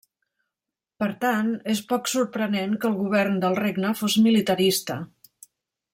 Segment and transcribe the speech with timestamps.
[1.03, 5.01] Per tant, és poc sorprenent que el govern del regne fos militarista.